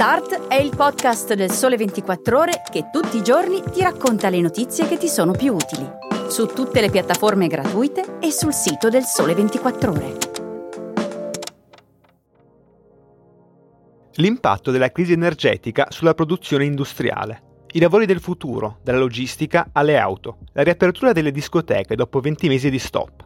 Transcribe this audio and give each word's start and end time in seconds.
Start 0.00 0.46
è 0.46 0.54
il 0.54 0.74
podcast 0.74 1.34
del 1.34 1.50
Sole 1.50 1.76
24 1.76 2.38
Ore 2.38 2.62
che 2.72 2.88
tutti 2.90 3.18
i 3.18 3.22
giorni 3.22 3.60
ti 3.70 3.82
racconta 3.82 4.30
le 4.30 4.40
notizie 4.40 4.88
che 4.88 4.96
ti 4.96 5.08
sono 5.08 5.32
più 5.32 5.52
utili. 5.52 5.86
Su 6.30 6.46
tutte 6.46 6.80
le 6.80 6.88
piattaforme 6.88 7.48
gratuite 7.48 8.16
e 8.18 8.30
sul 8.30 8.54
sito 8.54 8.88
del 8.88 9.02
Sole 9.02 9.34
24 9.34 9.90
Ore. 9.90 10.16
L'impatto 14.14 14.70
della 14.70 14.90
crisi 14.90 15.12
energetica 15.12 15.88
sulla 15.90 16.14
produzione 16.14 16.64
industriale. 16.64 17.66
I 17.72 17.80
lavori 17.80 18.06
del 18.06 18.20
futuro, 18.20 18.78
dalla 18.82 19.00
logistica 19.00 19.68
alle 19.70 19.98
auto. 19.98 20.38
La 20.54 20.62
riapertura 20.62 21.12
delle 21.12 21.30
discoteche 21.30 21.94
dopo 21.94 22.20
20 22.20 22.48
mesi 22.48 22.70
di 22.70 22.78
stop. 22.78 23.22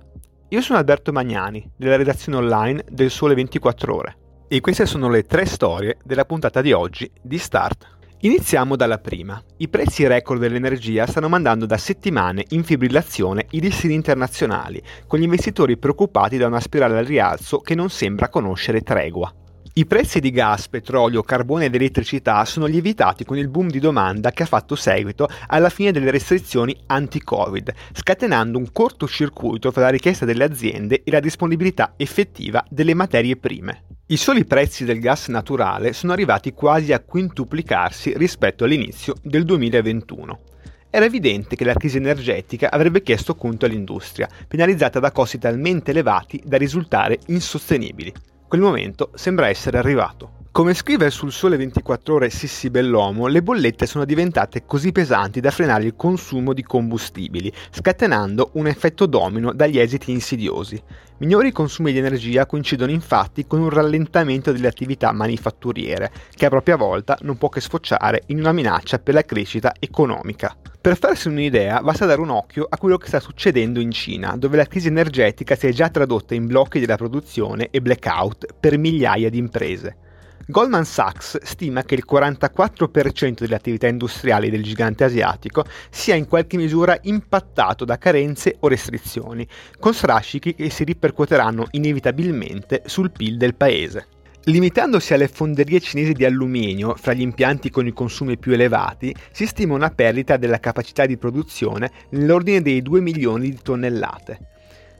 Io 0.48 0.60
sono 0.60 0.80
Alberto 0.80 1.12
Magnani, 1.12 1.70
della 1.76 1.94
redazione 1.94 2.38
online 2.38 2.84
del 2.90 3.12
Sole 3.12 3.36
24 3.36 3.94
Ore. 3.94 4.16
E 4.46 4.60
queste 4.60 4.84
sono 4.84 5.08
le 5.08 5.22
tre 5.22 5.46
storie 5.46 5.96
della 6.04 6.26
puntata 6.26 6.60
di 6.60 6.72
oggi 6.72 7.10
di 7.22 7.38
Start. 7.38 7.86
Iniziamo 8.20 8.76
dalla 8.76 8.98
prima. 8.98 9.42
I 9.56 9.68
prezzi 9.68 10.06
record 10.06 10.38
dell'energia 10.38 11.06
stanno 11.06 11.30
mandando 11.30 11.64
da 11.64 11.78
settimane 11.78 12.44
in 12.50 12.62
fibrillazione 12.62 13.46
i 13.50 13.60
listini 13.60 13.94
internazionali, 13.94 14.82
con 15.06 15.18
gli 15.18 15.22
investitori 15.22 15.78
preoccupati 15.78 16.36
da 16.36 16.46
una 16.46 16.60
spirale 16.60 16.98
al 16.98 17.06
rialzo 17.06 17.60
che 17.60 17.74
non 17.74 17.88
sembra 17.88 18.28
conoscere 18.28 18.82
tregua. 18.82 19.32
I 19.76 19.86
prezzi 19.86 20.20
di 20.20 20.30
gas, 20.30 20.68
petrolio, 20.68 21.24
carbone 21.24 21.64
ed 21.64 21.74
elettricità 21.74 22.44
sono 22.44 22.66
lievitati 22.66 23.24
con 23.24 23.38
il 23.38 23.48
boom 23.48 23.70
di 23.70 23.80
domanda 23.80 24.30
che 24.30 24.44
ha 24.44 24.46
fatto 24.46 24.76
seguito 24.76 25.28
alla 25.48 25.68
fine 25.68 25.90
delle 25.90 26.12
restrizioni 26.12 26.76
anti-Covid, 26.86 27.74
scatenando 27.92 28.56
un 28.56 28.70
cortocircuito 28.70 29.72
fra 29.72 29.82
la 29.82 29.88
richiesta 29.88 30.24
delle 30.24 30.44
aziende 30.44 31.02
e 31.02 31.10
la 31.10 31.18
disponibilità 31.18 31.94
effettiva 31.96 32.64
delle 32.70 32.94
materie 32.94 33.36
prime. 33.36 33.82
I 34.06 34.16
soli 34.16 34.44
prezzi 34.44 34.84
del 34.84 35.00
gas 35.00 35.26
naturale 35.26 35.92
sono 35.92 36.12
arrivati 36.12 36.52
quasi 36.52 36.92
a 36.92 37.00
quintuplicarsi 37.00 38.16
rispetto 38.16 38.62
all'inizio 38.62 39.14
del 39.22 39.44
2021 39.44 40.40
era 40.88 41.06
evidente 41.06 41.56
che 41.56 41.64
la 41.64 41.74
crisi 41.74 41.96
energetica 41.96 42.70
avrebbe 42.70 43.02
chiesto 43.02 43.34
conto 43.34 43.66
all'industria, 43.66 44.28
penalizzata 44.46 45.00
da 45.00 45.10
costi 45.10 45.38
talmente 45.38 45.90
elevati 45.90 46.40
da 46.44 46.56
risultare 46.56 47.18
insostenibili. 47.26 48.12
Quel 48.46 48.60
momento 48.60 49.10
sembra 49.14 49.48
essere 49.48 49.78
arrivato. 49.78 50.43
Come 50.54 50.72
scrive 50.74 51.10
sul 51.10 51.32
Sole 51.32 51.56
24 51.56 52.14
ore 52.14 52.30
Sissi 52.30 52.70
Bellomo, 52.70 53.26
le 53.26 53.42
bollette 53.42 53.86
sono 53.86 54.04
diventate 54.04 54.64
così 54.64 54.92
pesanti 54.92 55.40
da 55.40 55.50
frenare 55.50 55.82
il 55.82 55.96
consumo 55.96 56.52
di 56.52 56.62
combustibili, 56.62 57.52
scatenando 57.72 58.50
un 58.52 58.68
effetto 58.68 59.06
domino 59.06 59.52
dagli 59.52 59.80
esiti 59.80 60.12
insidiosi. 60.12 60.80
Minori 61.18 61.50
consumi 61.50 61.90
di 61.90 61.98
energia 61.98 62.46
coincidono 62.46 62.92
infatti 62.92 63.48
con 63.48 63.62
un 63.62 63.68
rallentamento 63.68 64.52
delle 64.52 64.68
attività 64.68 65.10
manifatturiere, 65.10 66.12
che 66.32 66.46
a 66.46 66.50
propria 66.50 66.76
volta 66.76 67.18
non 67.22 67.36
può 67.36 67.48
che 67.48 67.60
sfociare 67.60 68.22
in 68.26 68.38
una 68.38 68.52
minaccia 68.52 69.00
per 69.00 69.14
la 69.14 69.24
crescita 69.24 69.74
economica. 69.80 70.56
Per 70.80 70.96
farsi 70.96 71.26
un'idea, 71.26 71.82
basta 71.82 72.06
dare 72.06 72.20
un 72.20 72.30
occhio 72.30 72.64
a 72.70 72.78
quello 72.78 72.96
che 72.96 73.08
sta 73.08 73.18
succedendo 73.18 73.80
in 73.80 73.90
Cina, 73.90 74.36
dove 74.36 74.56
la 74.56 74.66
crisi 74.66 74.86
energetica 74.86 75.56
si 75.56 75.66
è 75.66 75.72
già 75.72 75.88
tradotta 75.88 76.36
in 76.36 76.46
blocchi 76.46 76.78
della 76.78 76.94
produzione 76.94 77.70
e 77.72 77.80
blackout 77.80 78.54
per 78.60 78.78
migliaia 78.78 79.28
di 79.28 79.38
imprese. 79.38 79.96
Goldman 80.46 80.84
Sachs 80.84 81.42
stima 81.42 81.84
che 81.84 81.94
il 81.94 82.04
44% 82.08 83.38
delle 83.38 83.54
attività 83.54 83.86
industriali 83.86 84.50
del 84.50 84.62
gigante 84.62 85.04
asiatico 85.04 85.64
sia 85.88 86.14
in 86.14 86.26
qualche 86.26 86.58
misura 86.58 86.98
impattato 87.02 87.86
da 87.86 87.96
carenze 87.96 88.56
o 88.60 88.68
restrizioni, 88.68 89.48
con 89.78 89.94
strascichi 89.94 90.54
che 90.54 90.68
si 90.68 90.84
ripercuoteranno 90.84 91.68
inevitabilmente 91.70 92.82
sul 92.84 93.10
PIL 93.10 93.38
del 93.38 93.54
paese. 93.54 94.08
Limitandosi 94.46 95.14
alle 95.14 95.28
fonderie 95.28 95.80
cinesi 95.80 96.12
di 96.12 96.26
alluminio, 96.26 96.94
fra 96.96 97.14
gli 97.14 97.22
impianti 97.22 97.70
con 97.70 97.86
i 97.86 97.94
consumi 97.94 98.36
più 98.36 98.52
elevati, 98.52 99.14
si 99.32 99.46
stima 99.46 99.72
una 99.72 99.88
perdita 99.88 100.36
della 100.36 100.60
capacità 100.60 101.06
di 101.06 101.16
produzione 101.16 101.90
nell'ordine 102.10 102.60
dei 102.60 102.82
2 102.82 103.00
milioni 103.00 103.48
di 103.48 103.58
tonnellate. 103.62 104.52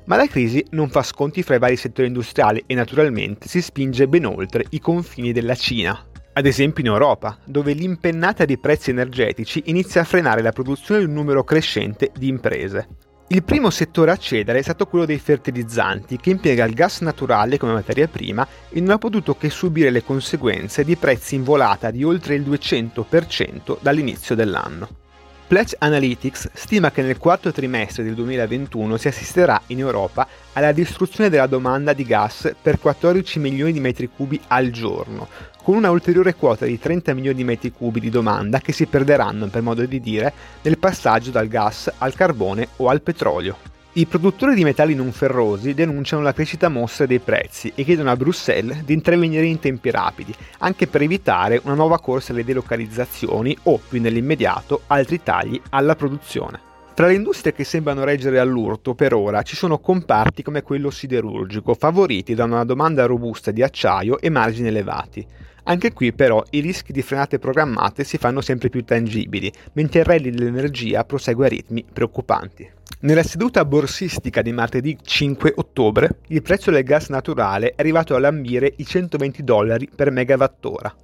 Ma 0.07 0.17
la 0.17 0.27
crisi 0.27 0.65
non 0.71 0.91
fa 0.91 1.03
sconti 1.03 1.43
fra 1.43 1.55
i 1.55 1.59
vari 1.59 1.77
settori 1.77 2.09
industriali 2.09 2.63
e 2.67 2.75
naturalmente 2.75 3.49
si 3.49 3.63
spinge 3.63 4.07
ben 4.07 4.27
oltre 4.27 4.65
i 4.71 4.79
confini 4.79 5.33
della 5.33 5.55
Cina. 5.55 5.99
Ad 6.35 6.47
esempio 6.47 6.85
in 6.85 6.91
Europa, 6.91 7.39
dove 7.45 7.73
l'impennata 7.73 8.45
dei 8.45 8.59
prezzi 8.59 8.91
energetici 8.91 9.63
inizia 9.67 10.03
a 10.03 10.05
frenare 10.05 10.43
la 10.43 10.53
produzione 10.53 11.01
di 11.01 11.07
un 11.07 11.15
numero 11.15 11.45
crescente 11.45 12.11
di 12.15 12.29
imprese. 12.29 12.89
Il 13.29 13.43
primo 13.43 13.71
settore 13.71 14.11
a 14.11 14.17
cedere 14.17 14.59
è 14.59 14.63
stato 14.63 14.87
quello 14.87 15.07
dei 15.07 15.19
fertilizzanti, 15.19 16.19
che 16.19 16.31
impiega 16.31 16.65
il 16.67 16.75
gas 16.75 17.01
naturale 17.01 17.57
come 17.57 17.73
materia 17.73 18.07
prima 18.07 18.47
e 18.69 18.81
non 18.81 18.91
ha 18.91 18.99
potuto 18.99 19.37
che 19.37 19.49
subire 19.49 19.89
le 19.89 20.05
conseguenze 20.05 20.85
di 20.85 20.97
prezzi 20.97 21.35
in 21.35 21.45
volata 21.45 21.91
di 21.91 22.05
oltre 22.05 22.35
il 22.35 22.43
200% 22.43 23.79
dall'inizio 23.81 24.35
dell'anno. 24.35 25.03
Pledge 25.47 25.77
Analytics 25.79 26.51
stima 26.55 26.91
che 26.91 27.03
nel 27.03 27.19
quarto 27.19 27.53
trimestre 27.53 28.03
del 28.03 28.15
2021 28.15 28.97
si 28.97 29.09
assisterà 29.09 29.61
in 29.67 29.79
Europa 29.79 30.27
alla 30.55 30.73
distruzione 30.73 31.29
della 31.29 31.47
domanda 31.47 31.93
di 31.93 32.03
gas 32.05 32.55
per 32.61 32.79
14 32.79 33.39
milioni 33.41 33.73
di 33.73 33.79
metri 33.79 34.09
cubi 34.09 34.41
al 34.49 34.71
giorno, 34.71 35.29
con 35.63 35.77
una 35.77 35.91
ulteriore 35.91 36.35
quota 36.35 36.65
di 36.65 36.79
30 36.79 37.13
milioni 37.13 37.37
di 37.37 37.45
metri 37.45 37.73
cubi 37.73 38.01
di 38.01 38.09
domanda 38.09 38.61
che 38.61 38.73
si 38.73 38.87
perderanno, 38.87 39.49
per 39.49 39.61
modo 39.61 39.85
di 39.85 40.01
dire, 40.01 40.33
nel 40.63 40.79
passaggio 40.79 41.31
dal 41.31 41.49
gas 41.49 41.93
al 41.99 42.15
carbone 42.15 42.69
o 42.77 42.89
al 42.89 43.03
petrolio. 43.03 43.73
I 43.97 44.07
produttori 44.07 44.57
di 44.57 44.65
metalli 44.65 44.97
non 44.97 45.13
ferrosi 45.13 45.73
denunciano 45.73 46.21
la 46.21 46.33
crescita 46.33 46.69
mostra 46.69 47.07
dei 47.07 47.21
prezzi 47.21 47.71
e 47.77 47.85
chiedono 47.85 48.11
a 48.11 48.17
Bruxelles 48.17 48.83
di 48.83 48.93
intervenire 48.93 49.47
in 49.47 49.61
tempi 49.61 49.93
rapidi, 49.93 50.35
anche 50.59 50.89
per 50.89 51.03
evitare 51.03 51.61
una 51.63 51.75
nuova 51.75 52.01
corsa 52.01 52.33
alle 52.33 52.43
delocalizzazioni 52.43 53.57
o, 53.63 53.79
più 53.89 54.01
nell'immediato, 54.01 54.83
altri 54.89 55.23
tagli 55.23 55.61
alla 55.71 55.95
produzione. 55.95 56.74
Tra 56.95 57.09
le 57.09 57.15
industrie 57.15 57.53
che 57.53 57.65
sembrano 57.65 58.05
reggere 58.05 58.39
all'urto 58.39 58.95
per 58.95 59.15
ora 59.15 59.43
ci 59.43 59.57
sono 59.57 59.81
comparti 59.81 60.45
come 60.45 60.63
quello 60.63 60.91
siderurgico, 60.91 61.75
favoriti 61.75 62.37
da 62.37 62.45
una 62.45 62.65
domanda 62.65 63.05
robusta 63.05 63.51
di 63.51 63.65
acciaio 63.65 64.21
e 64.21 64.31
margini 64.31 64.69
elevati. 64.69 65.27
Anche 65.65 65.93
qui 65.93 66.13
però 66.13 66.41
i 66.51 66.61
rischi 66.61 66.93
di 66.93 67.03
frenate 67.03 67.41
programmate 67.41 68.05
si 68.05 68.17
fanno 68.17 68.41
sempre 68.41 68.69
più 68.69 68.85
tangibili, 68.85 69.53
mentre 69.73 70.01
il 70.01 70.05
rally 70.05 70.31
dell'energia 70.31 71.05
prosegue 71.05 71.47
a 71.47 71.49
ritmi 71.49 71.85
preoccupanti. 71.93 72.71
Nella 73.01 73.25
seduta 73.25 73.65
borsistica 73.65 74.41
di 74.41 74.53
martedì 74.53 74.97
5 75.03 75.55
ottobre, 75.57 76.21
il 76.29 76.43
prezzo 76.43 76.71
del 76.71 76.85
gas 76.85 77.09
naturale 77.09 77.71
è 77.71 77.75
arrivato 77.81 78.15
a 78.15 78.21
lambire 78.21 78.73
i 78.77 78.87
120 78.87 79.43
dollari 79.43 79.89
per 79.93 80.13
megawattora 80.13 80.95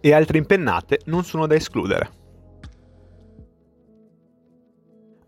e 0.00 0.12
altre 0.12 0.38
impennate 0.38 1.00
non 1.06 1.24
sono 1.24 1.48
da 1.48 1.56
escludere. 1.56 2.21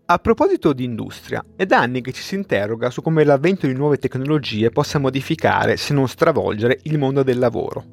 A 0.07 0.19
proposito 0.19 0.71
di 0.71 0.83
industria, 0.83 1.43
è 1.55 1.65
da 1.65 1.79
anni 1.79 2.01
che 2.01 2.11
ci 2.11 2.21
si 2.21 2.35
interroga 2.35 2.91
su 2.91 3.01
come 3.01 3.23
l'avvento 3.23 3.65
di 3.65 3.73
nuove 3.73 3.97
tecnologie 3.97 4.69
possa 4.69 4.99
modificare, 4.99 5.77
se 5.77 5.95
non 5.95 6.07
stravolgere, 6.07 6.77
il 6.83 6.99
mondo 6.99 7.23
del 7.23 7.39
lavoro. 7.39 7.83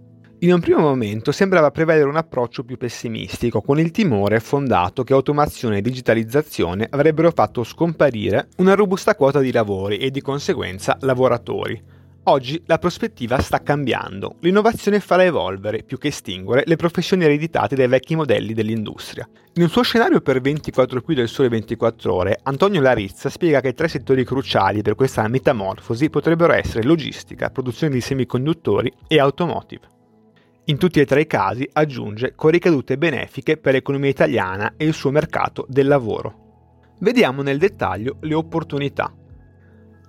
In 0.41 0.53
un 0.53 0.61
primo 0.61 0.81
momento 0.81 1.33
sembrava 1.33 1.71
prevalere 1.71 2.07
un 2.07 2.17
approccio 2.17 2.65
più 2.65 2.77
pessimistico, 2.77 3.63
con 3.63 3.79
il 3.79 3.93
timore 3.93 4.41
fondato 4.41 5.05
che 5.05 5.15
automazione 5.15 5.79
e 5.79 5.81
digitalizzazione 5.81 6.87
avrebbero 6.91 7.31
fatto 7.31 7.65
scomparire 7.65 8.49
una 8.59 8.75
robusta 8.75 9.15
quota 9.15 9.41
di 9.41 9.51
lavori 9.51 9.97
e 9.97 10.11
di 10.11 10.21
conseguenza 10.21 10.99
lavoratori. 11.01 11.83
Oggi 12.27 12.63
la 12.67 12.79
prospettiva 12.79 13.41
sta 13.41 13.63
cambiando. 13.63 14.37
L'innovazione 14.43 15.01
farà 15.01 15.25
evolvere, 15.25 15.83
più 15.83 15.99
che 15.99 16.09
estinguere, 16.09 16.63
le 16.67 16.77
professioni 16.77 17.25
ereditate 17.25 17.75
dai 17.75 17.89
vecchi 17.89 18.15
modelli 18.15 18.53
dell'industria. 18.55 19.29
In 19.55 19.63
un 19.63 19.69
suo 19.69 19.83
scenario 19.83 20.21
per 20.21 20.41
24 20.41 21.03
qui 21.03 21.17
del 21.17 21.27
Sole 21.27 21.49
24 21.49 22.15
ore, 22.15 22.39
Antonio 22.45 22.81
Larizza 22.81 23.29
spiega 23.29 23.61
che 23.61 23.75
tre 23.75 23.89
settori 23.89 24.25
cruciali 24.25 24.83
per 24.83 24.95
questa 24.95 25.27
metamorfosi 25.27 26.11
potrebbero 26.11 26.53
essere 26.53 26.85
logistica, 26.85 27.51
produzione 27.51 27.93
di 27.93 28.01
semiconduttori 28.01 28.93
e 29.09 29.19
automotive. 29.19 29.89
In 30.67 30.79
tutti 30.79 31.01
e 31.01 31.07
tre 31.07 31.23
i 31.23 31.27
casi, 31.27 31.69
aggiunge, 31.73 32.37
con 32.37 32.51
ricadute 32.51 32.99
benefiche 32.99 33.57
per 33.57 33.73
l'economia 33.73 34.11
italiana 34.11 34.75
e 34.77 34.85
il 34.85 34.95
suo 34.95 35.11
mercato 35.11 35.67
del 35.69 35.89
lavoro. 35.89 36.93
Vediamo 37.01 37.43
nel 37.43 37.59
dettaglio 37.59 38.19
le 38.21 38.35
opportunità. 38.35 39.13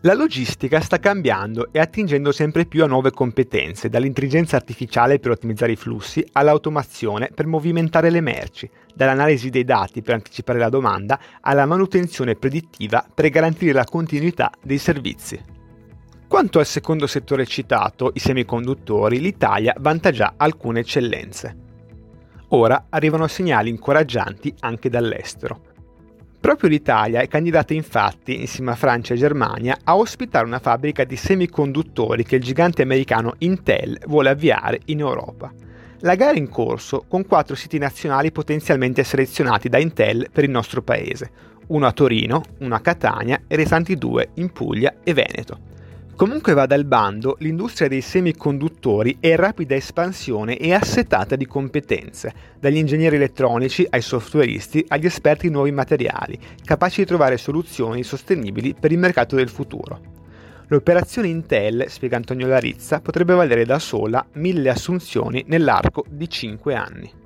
La 0.05 0.13
logistica 0.13 0.81
sta 0.81 0.99
cambiando 0.99 1.69
e 1.71 1.79
attingendo 1.79 2.33
sempre 2.33 2.65
più 2.65 2.83
a 2.83 2.87
nuove 2.87 3.11
competenze, 3.11 3.87
dall'intelligenza 3.87 4.57
artificiale 4.57 5.17
per 5.17 5.31
ottimizzare 5.31 5.71
i 5.71 5.77
flussi 5.77 6.21
all'automazione 6.33 7.29
per 7.33 7.47
movimentare 7.47 8.09
le 8.09 8.19
merci, 8.19 8.69
dall'analisi 8.93 9.49
dei 9.49 9.63
dati 9.63 10.01
per 10.01 10.15
anticipare 10.15 10.59
la 10.59 10.67
domanda 10.67 11.17
alla 11.39 11.65
manutenzione 11.65 12.35
predittiva 12.35 13.05
per 13.13 13.29
garantire 13.29 13.71
la 13.71 13.85
continuità 13.85 14.51
dei 14.61 14.77
servizi. 14.77 15.41
Quanto 16.27 16.59
al 16.59 16.65
secondo 16.65 17.07
settore 17.07 17.45
citato, 17.45 18.11
i 18.13 18.19
semiconduttori, 18.19 19.21
l'Italia 19.21 19.73
vanta 19.79 20.11
già 20.11 20.33
alcune 20.35 20.81
eccellenze. 20.81 21.55
Ora 22.49 22.87
arrivano 22.89 23.27
segnali 23.27 23.69
incoraggianti 23.69 24.53
anche 24.59 24.89
dall'estero. 24.89 25.71
Proprio 26.43 26.67
l'Italia 26.67 27.21
è 27.21 27.29
candidata 27.29 27.73
infatti, 27.73 28.41
insieme 28.41 28.71
a 28.71 28.75
Francia 28.75 29.13
e 29.13 29.17
Germania, 29.17 29.77
a 29.81 29.95
ospitare 29.95 30.45
una 30.45 30.59
fabbrica 30.59 31.05
di 31.05 31.15
semiconduttori 31.15 32.25
che 32.25 32.35
il 32.35 32.43
gigante 32.43 32.81
americano 32.81 33.35
Intel 33.37 33.97
vuole 34.07 34.31
avviare 34.31 34.81
in 34.87 34.99
Europa. 34.99 35.53
La 35.99 36.15
gara 36.15 36.33
è 36.33 36.37
in 36.37 36.49
corso 36.49 37.05
con 37.07 37.25
quattro 37.25 37.55
siti 37.55 37.77
nazionali 37.77 38.33
potenzialmente 38.33 39.05
selezionati 39.05 39.69
da 39.69 39.77
Intel 39.77 40.27
per 40.33 40.43
il 40.43 40.49
nostro 40.49 40.81
paese, 40.81 41.31
uno 41.67 41.85
a 41.85 41.93
Torino, 41.93 42.43
uno 42.59 42.75
a 42.75 42.81
Catania 42.81 43.43
e 43.47 43.55
restanti 43.55 43.95
due 43.95 44.31
in 44.33 44.51
Puglia 44.51 44.95
e 45.01 45.13
Veneto. 45.13 45.72
Comunque 46.15 46.53
vada 46.53 46.75
il 46.75 46.85
bando, 46.85 47.37
l'industria 47.39 47.87
dei 47.87 48.01
semiconduttori 48.01 49.17
è 49.19 49.29
in 49.29 49.35
rapida 49.35 49.73
espansione 49.73 50.57
e 50.57 50.71
assetata 50.71 51.35
di 51.35 51.47
competenze, 51.47 52.33
dagli 52.59 52.77
ingegneri 52.77 53.15
elettronici 53.15 53.85
ai 53.89 54.01
softwareisti 54.01 54.85
agli 54.89 55.07
esperti 55.07 55.47
di 55.47 55.53
nuovi 55.53 55.71
materiali, 55.71 56.39
capaci 56.63 57.01
di 57.01 57.07
trovare 57.07 57.37
soluzioni 57.37 58.03
sostenibili 58.03 58.75
per 58.79 58.91
il 58.91 58.99
mercato 58.99 59.35
del 59.35 59.49
futuro. 59.49 59.99
L'operazione 60.67 61.29
Intel, 61.29 61.85
spiega 61.87 62.15
Antonio 62.15 62.47
Larizza, 62.47 63.01
potrebbe 63.01 63.33
valere 63.33 63.65
da 63.65 63.79
sola 63.79 64.23
mille 64.33 64.69
assunzioni 64.69 65.43
nell'arco 65.47 66.05
di 66.07 66.29
5 66.29 66.75
anni. 66.75 67.22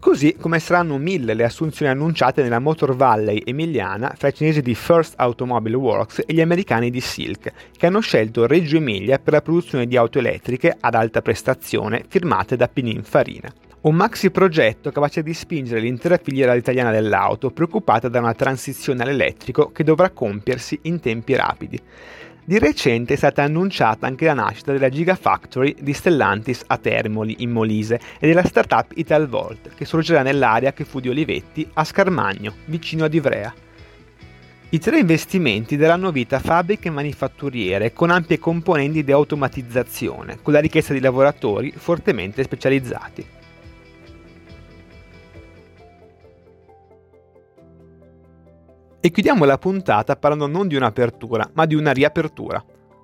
Così 0.00 0.36
come 0.38 0.60
saranno 0.60 0.96
mille 0.96 1.34
le 1.34 1.42
assunzioni 1.42 1.90
annunciate 1.90 2.40
nella 2.40 2.60
Motor 2.60 2.94
Valley 2.94 3.42
emiliana 3.44 4.14
fra 4.16 4.28
i 4.28 4.34
cinesi 4.34 4.62
di 4.62 4.76
First 4.76 5.14
Automobile 5.16 5.74
Works 5.76 6.22
e 6.24 6.32
gli 6.32 6.40
americani 6.40 6.88
di 6.88 7.00
Silk, 7.00 7.52
che 7.76 7.86
hanno 7.86 7.98
scelto 7.98 8.46
Reggio 8.46 8.76
Emilia 8.76 9.18
per 9.18 9.32
la 9.32 9.42
produzione 9.42 9.88
di 9.88 9.96
auto 9.96 10.20
elettriche 10.20 10.76
ad 10.78 10.94
alta 10.94 11.20
prestazione 11.20 12.04
firmate 12.06 12.54
da 12.54 12.68
Pininfarina. 12.68 13.52
Un 13.80 13.96
maxi 13.96 14.30
progetto 14.30 14.92
capace 14.92 15.22
di 15.22 15.34
spingere 15.34 15.80
l'intera 15.80 16.18
filiera 16.22 16.54
italiana 16.54 16.92
dell'auto 16.92 17.50
preoccupata 17.50 18.08
da 18.08 18.20
una 18.20 18.34
transizione 18.34 19.02
all'elettrico 19.02 19.72
che 19.72 19.82
dovrà 19.82 20.10
compiersi 20.10 20.78
in 20.82 21.00
tempi 21.00 21.34
rapidi. 21.34 21.80
Di 22.48 22.58
recente 22.58 23.12
è 23.12 23.16
stata 23.18 23.42
annunciata 23.42 24.06
anche 24.06 24.24
la 24.24 24.32
nascita 24.32 24.72
della 24.72 24.88
Gigafactory 24.88 25.76
di 25.80 25.92
Stellantis 25.92 26.64
a 26.68 26.78
Termoli, 26.78 27.36
in 27.40 27.50
Molise, 27.50 28.00
e 28.18 28.26
della 28.26 28.42
startup 28.42 28.90
Italvolt, 28.94 29.74
che 29.74 29.84
sorgerà 29.84 30.22
nell'area 30.22 30.72
che 30.72 30.86
fu 30.86 30.98
di 30.98 31.10
Olivetti 31.10 31.68
a 31.74 31.84
Scarmagno, 31.84 32.54
vicino 32.64 33.04
ad 33.04 33.12
Ivrea. 33.12 33.52
I 34.70 34.78
tre 34.78 34.98
investimenti 34.98 35.76
daranno 35.76 36.10
vita 36.10 36.36
a 36.36 36.40
fabbriche 36.40 36.88
manifatturiere 36.88 37.92
con 37.92 38.08
ampie 38.08 38.38
componenti 38.38 39.04
di 39.04 39.12
automatizzazione, 39.12 40.38
con 40.40 40.54
la 40.54 40.60
richiesta 40.60 40.94
di 40.94 41.00
lavoratori 41.00 41.70
fortemente 41.76 42.42
specializzati. 42.42 43.26
E 49.00 49.12
chiudiamo 49.12 49.44
la 49.44 49.58
puntata 49.58 50.16
parlando 50.16 50.48
non 50.48 50.66
di 50.66 50.74
un'apertura, 50.74 51.48
ma 51.52 51.66
di 51.66 51.76
una 51.76 51.92
riapertura. 51.92 52.62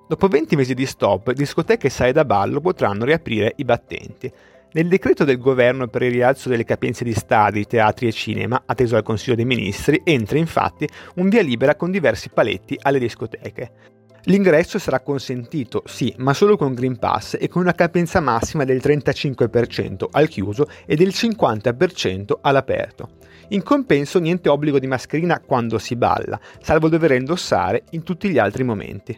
Dopo 0.09 0.27
20 0.27 0.57
mesi 0.57 0.73
di 0.73 0.85
stop, 0.85 1.31
discoteche 1.31 1.87
e 1.87 1.89
sale 1.89 2.11
da 2.11 2.25
ballo 2.25 2.59
potranno 2.59 3.05
riaprire 3.05 3.53
i 3.55 3.63
battenti. 3.63 4.29
Nel 4.73 4.89
decreto 4.89 5.23
del 5.23 5.37
governo 5.37 5.87
per 5.87 6.01
il 6.01 6.11
rialzo 6.11 6.49
delle 6.49 6.65
capienze 6.65 7.05
di 7.05 7.13
stadi, 7.13 7.65
teatri 7.65 8.07
e 8.07 8.11
cinema, 8.11 8.63
atteso 8.65 8.95
dal 8.95 9.03
Consiglio 9.03 9.37
dei 9.37 9.45
Ministri, 9.45 10.01
entra 10.03 10.37
infatti 10.37 10.85
un 11.15 11.29
via 11.29 11.41
libera 11.41 11.75
con 11.75 11.91
diversi 11.91 12.27
paletti 12.27 12.77
alle 12.81 12.99
discoteche. 12.99 13.94
L'ingresso 14.27 14.79
sarà 14.79 15.01
consentito, 15.01 15.83
sì, 15.85 16.11
ma 16.17 16.33
solo 16.33 16.57
con 16.57 16.73
Green 16.73 16.97
Pass 16.97 17.37
e 17.39 17.47
con 17.47 17.61
una 17.61 17.73
capienza 17.73 18.19
massima 18.19 18.63
del 18.63 18.77
35% 18.77 20.07
al 20.09 20.27
chiuso 20.27 20.67
e 20.87 20.95
del 20.95 21.09
50% 21.09 22.31
all'aperto. 22.41 23.09
In 23.49 23.61
compenso 23.61 24.17
niente 24.17 24.49
obbligo 24.49 24.79
di 24.79 24.87
mascherina 24.87 25.39
quando 25.39 25.77
si 25.77 25.95
balla, 25.95 26.39
salvo 26.59 26.89
dover 26.89 27.11
indossare 27.11 27.83
in 27.91 28.01
tutti 28.01 28.29
gli 28.29 28.39
altri 28.39 28.63
momenti. 28.63 29.15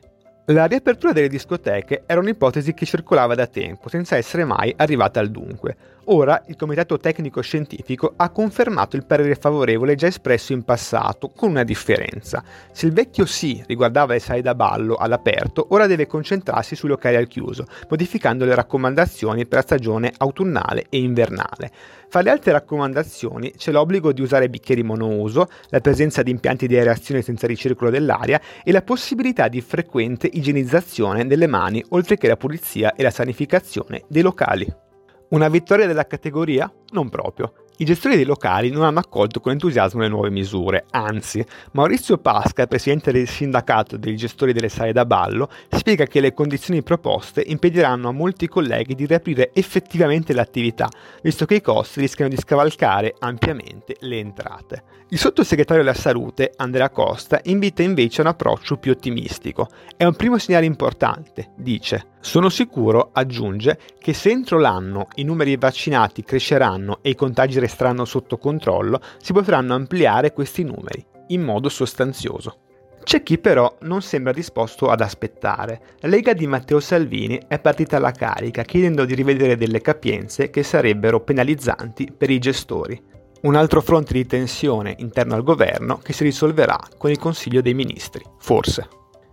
La 0.48 0.66
riapertura 0.66 1.14
delle 1.14 1.30
discoteche 1.30 2.04
era 2.06 2.20
un'ipotesi 2.20 2.74
che 2.74 2.86
circolava 2.86 3.34
da 3.34 3.48
tempo, 3.48 3.88
senza 3.88 4.18
essere 4.18 4.44
mai 4.44 4.74
arrivata 4.76 5.22
al 5.22 5.30
dunque. 5.30 5.76
Ora 6.10 6.42
il 6.48 6.56
Comitato 6.56 6.98
Tecnico 6.98 7.42
Scientifico 7.42 8.14
ha 8.16 8.30
confermato 8.30 8.96
il 8.96 9.06
parere 9.06 9.36
favorevole 9.36 9.96
già 9.96 10.08
espresso 10.08 10.54
in 10.54 10.64
passato, 10.64 11.32
con 11.36 11.50
una 11.50 11.66
differenza. 11.66 12.42
Se 12.72 12.86
il 12.86 12.94
vecchio 12.94 13.26
sì 13.26 13.62
riguardava 13.68 14.14
le 14.14 14.20
sale 14.20 14.42
da 14.42 14.56
ballo 14.56 14.96
all'aperto, 14.96 15.68
ora 15.72 15.86
deve 15.86 16.08
concentrarsi 16.08 16.78
sui 16.78 16.88
locali 16.88 17.18
al 17.18 17.28
chiuso, 17.28 17.66
modificando 17.90 18.46
le 18.46 18.56
raccomandazioni 18.56 19.46
per 19.46 19.58
la 19.58 19.64
stagione 19.64 20.14
autunnale 20.18 20.86
e 20.88 21.00
invernale. 21.00 21.72
Fra 22.08 22.22
le 22.22 22.30
altre 22.30 22.54
raccomandazioni 22.54 23.52
c'è 23.58 23.74
l'obbligo 23.74 24.14
di 24.14 24.22
usare 24.22 24.50
bicchieri 24.50 24.84
monouso, 24.84 25.50
la 25.68 25.82
presenza 25.82 26.24
di 26.24 26.32
impianti 26.32 26.68
di 26.68 26.78
aerazione 26.78 27.22
senza 27.22 27.48
ricircolo 27.48 27.90
dell'aria 27.90 28.40
e 28.64 28.72
la 28.72 28.82
possibilità 28.82 29.50
di 29.50 29.60
frequente 29.60 30.30
igienizzazione 30.32 31.28
delle 31.28 31.48
mani, 31.48 31.84
oltre 31.90 32.16
che 32.16 32.30
la 32.30 32.38
pulizia 32.38 32.96
e 32.96 33.04
la 33.04 33.12
sanificazione 33.12 34.06
dei 34.08 34.22
locali. 34.22 34.86
Una 35.30 35.50
vittoria 35.50 35.88
della 35.88 36.08
categoria? 36.08 36.72
Non 36.92 37.10
proprio. 37.10 37.52
I 37.80 37.86
gestori 37.86 38.16
dei 38.16 38.26
locali 38.26 38.72
non 38.72 38.82
hanno 38.82 38.98
accolto 38.98 39.40
con 39.40 39.52
entusiasmo 39.52 40.02
le 40.02 40.08
nuove 40.08 40.32
misure, 40.32 40.86
anzi, 40.90 41.46
Maurizio 41.74 42.18
Pasca, 42.18 42.66
presidente 42.66 43.12
del 43.12 43.28
sindacato 43.28 43.98
dei 43.98 44.16
gestori 44.16 44.52
delle 44.52 44.68
sale 44.68 44.94
da 44.94 45.06
ballo, 45.06 45.48
spiega 45.70 46.06
che 46.08 46.20
le 46.20 46.34
condizioni 46.34 46.82
proposte 46.82 47.44
impediranno 47.46 48.08
a 48.10 48.14
molti 48.14 48.48
colleghi 48.48 48.96
di 48.96 49.06
riaprire 49.06 49.52
effettivamente 49.54 50.34
l'attività, 50.34 50.90
visto 51.22 51.46
che 51.46 51.54
i 51.54 51.62
costi 51.62 52.00
rischiano 52.00 52.32
di 52.32 52.38
scavalcare 52.38 53.14
ampiamente 53.20 53.98
le 54.00 54.18
entrate. 54.18 54.84
Il 55.10 55.20
sottosegretario 55.20 55.84
della 55.84 55.96
salute, 55.96 56.52
Andrea 56.58 56.90
Costa, 56.90 57.40
invita 57.44 57.82
invece 57.82 58.20
a 58.20 58.24
un 58.26 58.32
approccio 58.32 58.76
più 58.76 58.92
ottimistico. 58.92 59.70
È 59.96 60.04
un 60.04 60.16
primo 60.16 60.38
segnale 60.38 60.66
importante, 60.66 61.52
dice. 61.56 62.16
Sono 62.20 62.50
sicuro, 62.50 63.12
aggiunge, 63.14 63.80
che 64.00 64.12
se 64.12 64.32
entro 64.32 64.60
l'anno 64.60 65.08
i 65.16 65.24
numeri 65.24 65.56
vaccinati 65.56 66.24
cresceranno 66.24 67.00
e 67.02 67.12
i 67.12 67.16
contagi 67.16 67.58
resteranno 67.68 68.06
sotto 68.06 68.38
controllo, 68.38 69.00
si 69.22 69.34
potranno 69.34 69.76
ampliare 69.76 70.34
questi 70.34 70.64
numeri 70.64 71.06
in 71.28 71.42
modo 71.42 71.70
sostanzioso. 71.70 72.62
C'è 73.04 73.24
chi 73.24 73.38
però 73.38 73.78
non 73.82 74.02
sembra 74.02 74.34
disposto 74.34 74.90
ad 74.90 75.00
aspettare. 75.00 75.82
La 76.00 76.10
Lega 76.10 76.34
di 76.34 76.46
Matteo 76.46 76.82
Salvini 76.82 77.40
è 77.48 77.58
partita 77.58 77.96
alla 77.96 78.12
carica 78.12 78.64
chiedendo 78.64 79.06
di 79.06 79.16
rivedere 79.16 79.56
delle 79.56 79.80
capienze 79.80 80.50
che 80.50 80.62
sarebbero 80.62 81.22
penalizzanti 81.22 82.12
per 82.18 82.30
i 82.30 82.38
gestori. 82.38 83.02
Un 83.44 83.56
altro 83.56 83.82
fronte 83.82 84.12
di 84.12 84.26
tensione 84.26 84.96
interno 84.98 85.36
al 85.36 85.44
governo 85.44 86.00
che 86.00 86.12
si 86.12 86.24
risolverà 86.24 86.78
con 86.98 87.10
il 87.10 87.18
Consiglio 87.18 87.62
dei 87.62 87.74
Ministri, 87.74 88.26
forse. 88.40 88.90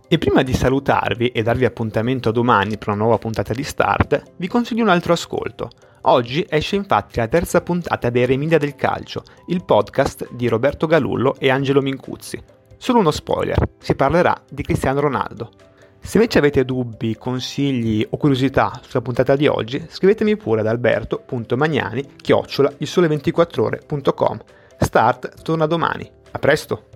E 0.07 0.17
prima 0.19 0.43
di 0.43 0.53
salutarvi 0.53 1.29
e 1.29 1.41
darvi 1.43 1.65
appuntamento 1.65 2.31
domani 2.31 2.77
per 2.77 2.89
una 2.89 2.97
nuova 2.97 3.17
puntata 3.17 3.53
di 3.53 3.63
Start, 3.63 4.35
vi 4.37 4.47
consiglio 4.47 4.83
un 4.83 4.89
altro 4.89 5.11
ascolto. 5.11 5.69
Oggi 6.07 6.45
esce 6.47 6.75
infatti 6.75 7.17
la 7.17 7.27
terza 7.27 7.61
puntata 7.61 8.11
dei 8.11 8.27
Remidia 8.27 8.59
del 8.59 8.75
Calcio, 8.75 9.23
il 9.47 9.63
podcast 9.65 10.31
di 10.33 10.47
Roberto 10.47 10.85
Galullo 10.85 11.35
e 11.39 11.49
Angelo 11.49 11.81
Mincuzzi. 11.81 12.41
Solo 12.77 12.99
uno 12.99 13.09
spoiler, 13.09 13.57
si 13.79 13.95
parlerà 13.95 14.39
di 14.47 14.61
Cristiano 14.61 14.99
Ronaldo. 14.99 15.49
Se 15.99 16.17
invece 16.17 16.37
avete 16.37 16.63
dubbi, 16.63 17.17
consigli 17.17 18.05
o 18.07 18.17
curiosità 18.17 18.79
sulla 18.83 19.01
puntata 19.01 19.35
di 19.35 19.47
oggi, 19.47 19.83
scrivetemi 19.89 20.37
pure 20.37 20.61
ad 20.61 20.67
alberto.magnani 20.67 22.17
chiocciola 22.17 22.71
il 22.77 22.87
sole24ore.com. 22.87 24.39
Start 24.77 25.41
torna 25.41 25.65
domani. 25.65 26.07
A 26.31 26.37
presto! 26.37 26.94